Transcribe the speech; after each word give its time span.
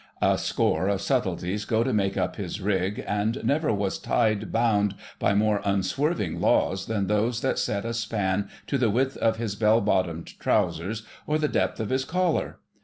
A 0.23 0.35
score 0.39 0.87
of 0.87 0.99
subtleties 0.99 1.63
go 1.63 1.83
to 1.83 1.93
make 1.93 2.17
up 2.17 2.35
his 2.35 2.59
rig, 2.59 3.03
and 3.05 3.39
never 3.43 3.71
was 3.71 3.99
tide 3.99 4.51
bound 4.51 4.95
by 5.19 5.35
more 5.35 5.61
unswerving 5.63 6.41
laws 6.41 6.87
than 6.87 7.05
those 7.05 7.41
that 7.41 7.59
set 7.59 7.85
a 7.85 7.93
span 7.93 8.49
to 8.65 8.79
the 8.79 8.89
width 8.89 9.15
of 9.17 9.37
his 9.37 9.55
bell 9.55 9.79
bottomed 9.79 10.39
trousers 10.39 11.03
or 11.27 11.37
the 11.37 11.47
depth 11.47 11.79
of 11.79 11.91
his 11.91 12.03
collar. 12.03 12.57